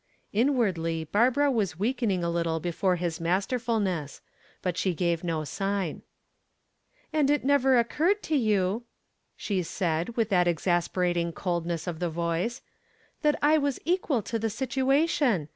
[0.33, 4.19] Inwardly Barbara was weakening a little before his masterfulness.
[4.63, 6.01] But she gave no sign.
[7.13, 8.85] "And it never occurred to you,"
[9.37, 12.63] she said, with that exasperating coldness of the voice,
[13.21, 15.49] "that I was equal to the situation.